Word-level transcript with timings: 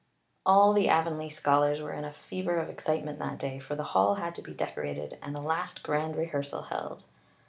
All 0.47 0.73
the 0.73 0.89
Avonlea 0.89 1.29
scholars 1.29 1.79
were 1.79 1.93
in 1.93 2.05
a 2.05 2.11
fever 2.11 2.55
of 2.57 2.69
excitement 2.69 3.19
that 3.19 3.37
day, 3.37 3.59
for 3.59 3.75
the 3.75 3.83
hall 3.93 4.15
had 4.15 4.33
to 4.33 4.41
be 4.41 4.51
decorated 4.51 5.19
and 5.21 5.35
a 5.35 5.39
last 5.41 5.83
grand 5.83 6.15
rehearsal 6.15 6.63
held. 6.63 7.03